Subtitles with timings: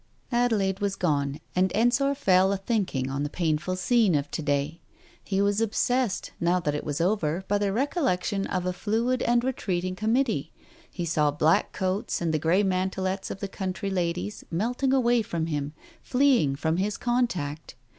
[0.31, 4.81] Adelaide was gone and Ensor fell a thinking on the painful scene of to day.
[5.23, 9.43] He was obsessed, now that it was over, by the recollection of a fluid and
[9.43, 10.51] retreating Committee.
[10.89, 15.45] He saw black coats, and the grey mantelets of the country ladies melting away from
[15.45, 15.71] him,
[16.01, 17.75] fleeing from his contact.